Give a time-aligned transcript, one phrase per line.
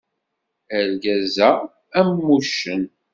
[0.77, 1.51] Argaz-a
[1.99, 2.83] am wuccen.